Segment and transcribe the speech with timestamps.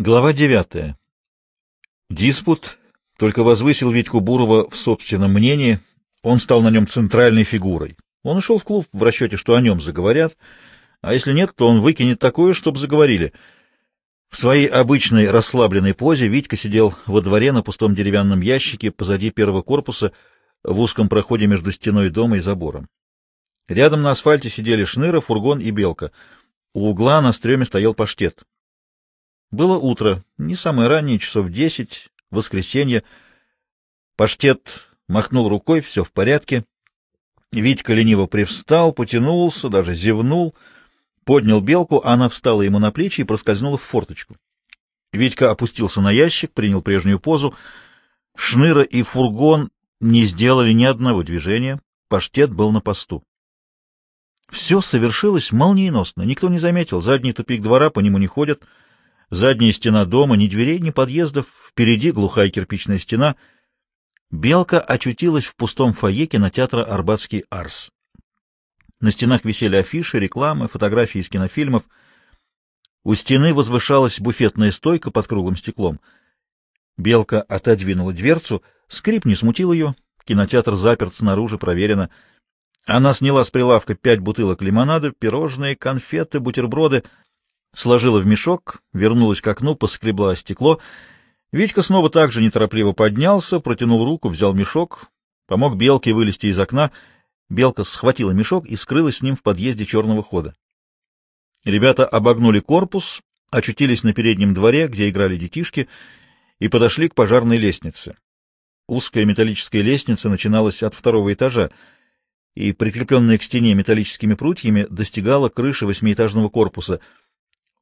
[0.00, 0.96] Глава девятая.
[2.08, 2.78] Диспут
[3.18, 5.80] только возвысил Витьку Бурова в собственном мнении,
[6.22, 7.96] он стал на нем центральной фигурой.
[8.22, 10.36] Он ушел в клуб в расчете, что о нем заговорят,
[11.00, 13.32] а если нет, то он выкинет такое, чтобы заговорили.
[14.30, 19.62] В своей обычной расслабленной позе Витька сидел во дворе на пустом деревянном ящике позади первого
[19.62, 20.12] корпуса
[20.62, 22.88] в узком проходе между стеной дома и забором.
[23.66, 26.12] Рядом на асфальте сидели Шныра, Фургон и Белка.
[26.72, 28.44] У угла на стреме стоял паштет.
[29.50, 33.02] Было утро, не самое раннее, часов десять, воскресенье.
[34.16, 36.64] Паштет махнул рукой, все в порядке.
[37.50, 40.54] Витька лениво привстал, потянулся, даже зевнул,
[41.24, 44.36] поднял белку, а она встала ему на плечи и проскользнула в форточку.
[45.14, 47.54] Витька опустился на ящик, принял прежнюю позу.
[48.36, 49.70] Шныра и фургон
[50.00, 51.80] не сделали ни одного движения.
[52.08, 53.22] Паштет был на посту.
[54.50, 56.22] Все совершилось молниеносно.
[56.22, 57.00] Никто не заметил.
[57.00, 58.60] Задний тупик двора, по нему не ходят—
[59.30, 63.36] Задняя стена дома, ни дверей, ни подъездов, впереди глухая кирпичная стена.
[64.30, 67.90] Белка очутилась в пустом фойе кинотеатра «Арбатский Арс».
[69.00, 71.84] На стенах висели афиши, рекламы, фотографии из кинофильмов.
[73.04, 76.00] У стены возвышалась буфетная стойка под круглым стеклом.
[76.96, 82.10] Белка отодвинула дверцу, скрип не смутил ее, кинотеатр заперт снаружи, проверено.
[82.86, 87.04] Она сняла с прилавка пять бутылок лимонада, пирожные, конфеты, бутерброды—
[87.74, 90.80] сложила в мешок, вернулась к окну, поскребла стекло.
[91.52, 95.10] Витька снова так же неторопливо поднялся, протянул руку, взял мешок,
[95.46, 96.90] помог Белке вылезти из окна.
[97.48, 100.54] Белка схватила мешок и скрылась с ним в подъезде черного хода.
[101.64, 105.88] Ребята обогнули корпус, очутились на переднем дворе, где играли детишки,
[106.58, 108.16] и подошли к пожарной лестнице.
[108.86, 111.70] Узкая металлическая лестница начиналась от второго этажа,
[112.54, 117.00] и, прикрепленная к стене металлическими прутьями, достигала крыши восьмиэтажного корпуса—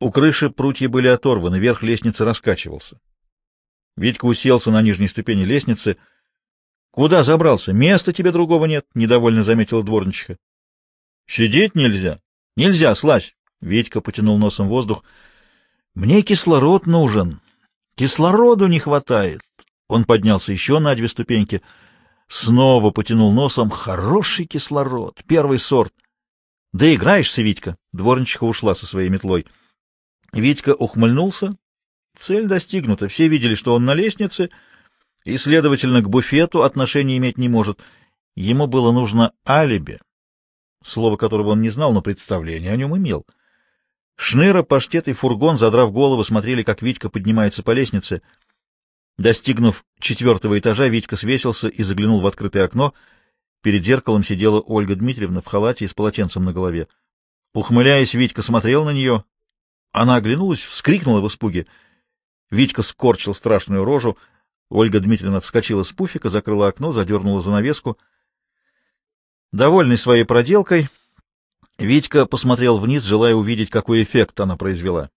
[0.00, 3.00] у крыши прутья были оторваны, верх лестницы раскачивался.
[3.96, 5.96] Витька уселся на нижней ступени лестницы.—
[6.90, 7.72] Куда забрался?
[7.72, 10.36] Места тебе другого нет,— недовольно заметила дворничиха.—
[11.26, 12.20] Сидеть нельзя.—
[12.56, 13.36] Нельзя, слазь.
[13.60, 15.04] Витька потянул носом воздух.—
[15.94, 17.40] Мне кислород нужен.
[17.94, 19.42] Кислороду не хватает.
[19.88, 21.62] Он поднялся еще на две ступеньки.
[22.26, 23.70] Снова потянул носом.
[23.70, 25.94] Хороший кислород, первый сорт.—
[26.72, 27.76] Да играешься, Витька.
[27.92, 29.46] Дворничиха ушла со своей метлой.—
[30.34, 31.56] Витька ухмыльнулся.
[32.18, 33.08] Цель достигнута.
[33.08, 34.50] Все видели, что он на лестнице,
[35.24, 37.80] и, следовательно, к буфету отношения иметь не может.
[38.36, 40.00] Ему было нужно алиби,
[40.84, 43.24] слово которого он не знал, но представление о нем имел.
[44.16, 48.22] Шныра, паштет и фургон, задрав голову, смотрели, как Витька поднимается по лестнице.
[49.18, 52.94] Достигнув четвертого этажа, Витька свесился и заглянул в открытое окно.
[53.62, 56.88] Перед зеркалом сидела Ольга Дмитриевна в халате и с полотенцем на голове.
[57.54, 59.24] Ухмыляясь, Витька смотрел на нее,
[59.94, 61.68] она оглянулась, вскрикнула в испуге.
[62.50, 64.18] Витька скорчил страшную рожу.
[64.68, 67.96] Ольга Дмитриевна вскочила с пуфика, закрыла окно, задернула занавеску.
[69.52, 70.88] Довольный своей проделкой,
[71.78, 75.10] Витька посмотрел вниз, желая увидеть, какой эффект она произвела.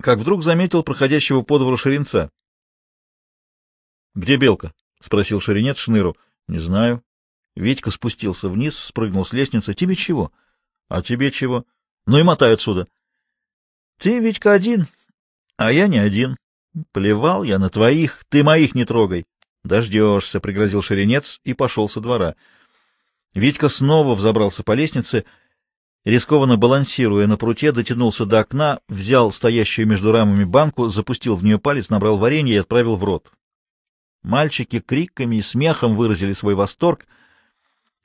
[0.00, 2.30] Как вдруг заметил проходящего по двору Ширинца.—
[4.14, 6.16] Где Белка?— спросил Ширинец Шныру.—
[6.48, 7.04] Не знаю.
[7.56, 10.32] Витька спустился вниз, спрыгнул с лестницы.— Тебе чего?—
[10.88, 11.66] А тебе чего?—
[12.06, 12.88] Ну и мотай отсюда.—
[14.00, 14.88] ты, Витька, один,
[15.56, 16.36] а я не один.
[16.92, 19.26] Плевал я на твоих, ты моих не трогай.
[19.62, 22.34] Дождешься,— пригрозил Шеренец и пошел со двора.
[23.34, 25.26] Витька снова взобрался по лестнице,
[26.04, 31.58] рискованно балансируя на пруте, дотянулся до окна, взял стоящую между рамами банку, запустил в нее
[31.58, 33.30] палец, набрал варенье и отправил в рот.
[34.22, 37.06] Мальчики криками и смехом выразили свой восторг.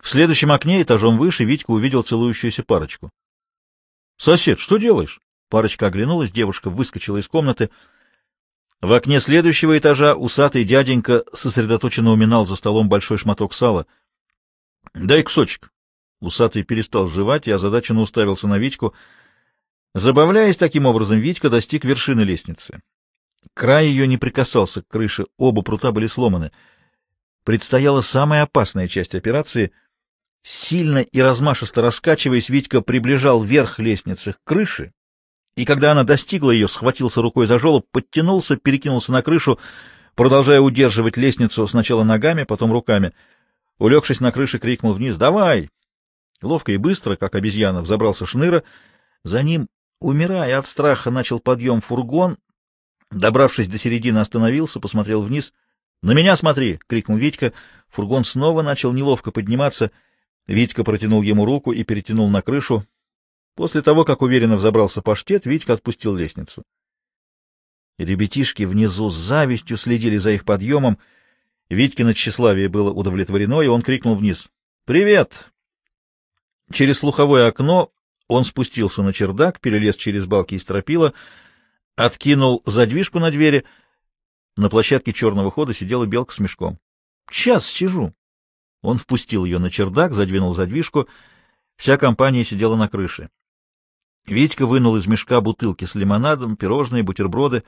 [0.00, 3.10] В следующем окне, этажом выше, Витька увидел целующуюся парочку.—
[4.16, 5.20] Сосед, что делаешь?
[5.48, 7.70] Парочка оглянулась, девушка выскочила из комнаты.
[8.80, 13.86] В окне следующего этажа усатый дяденька сосредоточенно уминал за столом большой шматок сала.—
[14.94, 15.70] Дай кусочек.
[16.20, 18.94] Усатый перестал жевать и озадаченно уставился на Витьку.
[19.94, 22.82] Забавляясь таким образом, Витька достиг вершины лестницы.
[23.52, 26.50] Край ее не прикасался к крыше, оба прута были сломаны.
[27.44, 29.72] Предстояла самая опасная часть операции.
[30.42, 34.93] Сильно и размашисто раскачиваясь, Витька приближал верх лестницы к крыше
[35.56, 39.58] и когда она достигла ее, схватился рукой за жолоб, подтянулся, перекинулся на крышу,
[40.14, 43.12] продолжая удерживать лестницу сначала ногами, потом руками.
[43.78, 45.70] Улегшись на крыше, крикнул вниз «Давай!».
[46.42, 48.64] Ловко и быстро, как обезьяна, взобрался шныра.
[49.22, 49.68] За ним,
[50.00, 52.38] умирая от страха, начал подъем фургон.
[53.10, 55.52] Добравшись до середины, остановился, посмотрел вниз.
[56.02, 57.52] «На меня смотри!»— крикнул Витька.
[57.88, 59.92] Фургон снова начал неловко подниматься.
[60.46, 62.84] Витька протянул ему руку и перетянул на крышу.
[63.54, 66.64] После того, как уверенно взобрался паштет, Витька отпустил лестницу.
[67.98, 70.98] Ребятишки внизу с завистью следили за их подъемом.
[71.68, 74.48] Витькино тщеславие было удовлетворено, и он крикнул вниз.
[74.84, 75.52] «Привет!»
[76.72, 77.92] Через слуховое окно
[78.26, 81.14] он спустился на чердак, перелез через балки и стропила,
[81.94, 83.64] откинул задвижку на двери.
[84.56, 86.80] На площадке черного хода сидела белка с мешком.
[87.30, 88.12] «Час сижу!»
[88.82, 91.08] Он впустил ее на чердак, задвинул задвижку.
[91.76, 93.30] Вся компания сидела на крыше.
[94.26, 97.62] Витька вынул из мешка бутылки с лимонадом, пирожные, бутерброды,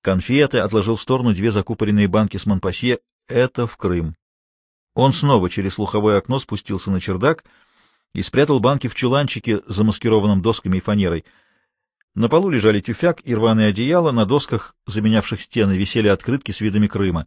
[0.00, 2.98] конфеты, отложил в сторону две закупоренные банки с Монпасье.
[3.28, 4.16] Это в Крым.
[4.94, 7.44] Он снова через слуховое окно спустился на чердак
[8.12, 11.24] и спрятал банки в чуланчике, замаскированном досками и фанерой.
[12.14, 16.88] На полу лежали тюфяк и рваное одеяло, на досках, заменявших стены, висели открытки с видами
[16.88, 17.26] Крыма.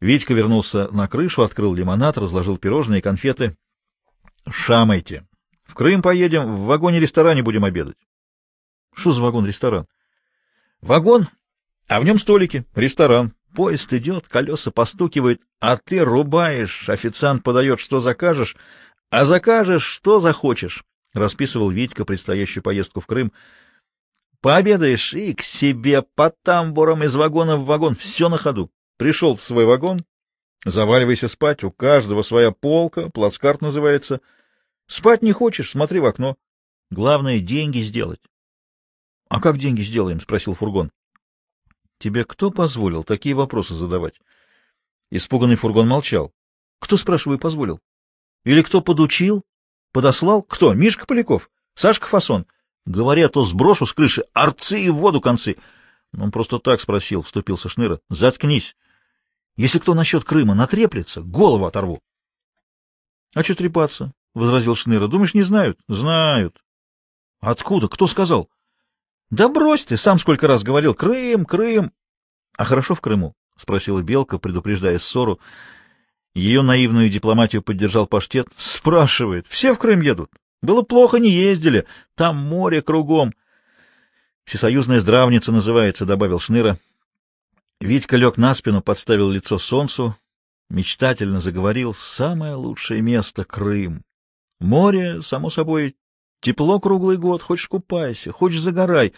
[0.00, 3.56] Витька вернулся на крышу, открыл лимонад, разложил пирожные и конфеты.—
[4.50, 5.26] Шамайте!
[5.72, 7.96] В Крым поедем, в вагоне-ресторане будем обедать.—
[8.94, 9.86] Что за вагон-ресторан?—
[10.82, 11.28] Вагон,
[11.88, 13.32] а в нем столики, ресторан.
[13.54, 18.54] Поезд идет, колеса постукивают, а ты рубаешь, официант подает, что закажешь,
[19.08, 20.84] а закажешь, что захочешь,—
[21.14, 23.32] расписывал Витька предстоящую поездку в Крым.
[24.42, 28.70] Пообедаешь и к себе по тамбурам из вагона в вагон, все на ходу.
[28.98, 30.00] Пришел в свой вагон,
[30.66, 34.20] заваливайся спать, у каждого своя полка, плацкарт называется.
[34.86, 36.36] Спать не хочешь, смотри в окно.
[36.90, 38.20] Главное— деньги сделать.—
[39.28, 40.90] А как деньги сделаем?— спросил фургон.
[42.02, 44.20] Тебе кто позволил такие вопросы задавать?
[45.12, 46.32] Испуганный фургон молчал.
[46.80, 47.78] Кто, спрашиваю, позволил?
[48.42, 49.44] Или кто подучил?
[49.92, 50.42] Подослал?
[50.42, 50.74] Кто?
[50.74, 51.48] Мишка Поляков?
[51.74, 52.48] Сашка Фасон?
[52.86, 55.58] Говоря, то сброшу с крыши, арцы и в воду концы.
[56.12, 58.00] Он просто так спросил, вступился Шныра.
[58.10, 58.76] Заткнись.
[59.54, 62.00] Если кто насчет Крыма натреплется, голову оторву.—
[63.36, 66.62] А что трепаться?— возразил Шныра.— Думаешь, не знают?— Знают.—
[67.40, 67.88] Откуда?
[67.88, 68.48] Кто сказал?—
[69.32, 71.90] да брось ты, сам сколько раз говорил, Крым, Крым.
[72.58, 75.40] А хорошо в Крыму?— спросила Белка, предупреждая ссору.
[76.34, 79.46] Ее наивную дипломатию поддержал паштет.— Спрашивает.
[79.48, 80.30] Все в Крым едут.
[80.60, 81.86] Было плохо, не ездили.
[82.14, 83.32] Там море кругом.
[84.44, 86.78] Всесоюзная здравница называется,— добавил Шныра.
[87.80, 90.14] Витька лег на спину, подставил лицо солнцу,
[90.68, 91.94] мечтательно заговорил.
[91.94, 94.04] Самое лучшее место— Крым.
[94.62, 95.96] Море, само собой,
[96.42, 99.14] Тепло круглый год, хочешь купайся, хочешь загорай.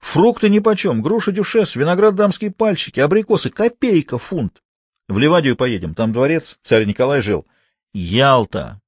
[0.00, 4.60] Фрукты нипочем, груша дюшес, виноград дамские пальчики, абрикосы, копейка, фунт.
[5.06, 7.46] В Ливадию поедем, там дворец, царь Николай жил.
[7.92, 8.80] Ялта.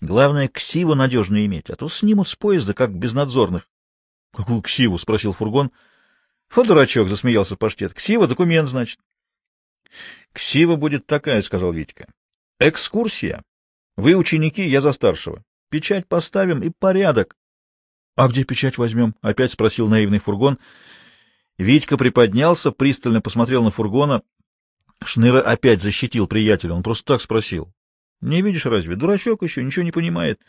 [0.00, 3.68] Главное, ксиву надежно иметь, а то снимут с поезда, как безнадзорных.—
[4.32, 5.72] Какую ксиву?— спросил фургон.—
[6.54, 9.00] Вот дурачок,— засмеялся паштет.— Ксива— документ, значит.—
[10.32, 12.06] Ксива будет такая,— сказал Витька.—
[12.60, 13.42] Экскурсия.
[13.96, 15.44] Вы ученики, я за старшего.
[15.70, 17.36] Печать поставим и порядок.—
[18.16, 20.58] А где печать возьмем?— опять спросил наивный фургон.
[21.58, 24.22] Витька приподнялся, пристально посмотрел на фургона.
[25.04, 26.74] Шныра опять защитил приятеля.
[26.74, 27.72] Он просто так спросил.—
[28.20, 28.96] Не видишь разве?
[28.96, 30.40] Дурачок еще, ничего не понимает.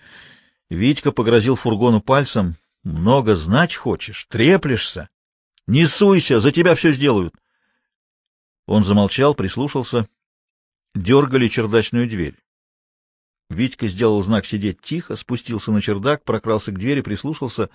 [0.69, 4.25] Витька погрозил фургону пальцем.— Много знать хочешь?
[4.29, 5.09] Треплешься?
[5.67, 7.33] Не суйся, за тебя все сделают.
[8.65, 10.07] Он замолчал, прислушался.
[10.93, 12.42] Дергали чердачную дверь.
[13.49, 17.69] Витька сделал знак сидеть тихо, спустился на чердак, прокрался к двери, прислушался.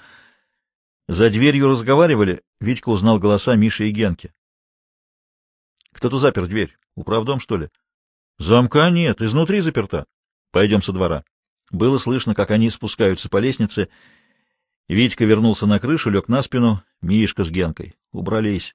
[1.06, 2.42] За дверью разговаривали.
[2.60, 4.32] Витька узнал голоса Миши и Генки.—
[5.92, 6.76] Кто-то запер дверь.
[6.94, 7.70] Управдом, что ли?—
[8.38, 10.06] Замка нет, изнутри заперта.
[10.50, 11.25] Пойдем со двора.
[11.70, 13.88] Было слышно, как они спускаются по лестнице.
[14.88, 16.82] Витька вернулся на крышу, лег на спину.
[17.02, 17.94] Мишка с Генкой.
[18.12, 18.75] Убрались.